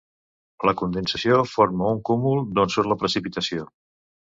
La 0.69 0.73
condensació 0.79 1.39
forma 1.51 1.93
un 1.93 2.03
cúmul 2.11 2.43
d’on 2.59 2.77
surt 2.79 2.95
la 2.95 3.03
precipitació. 3.05 3.73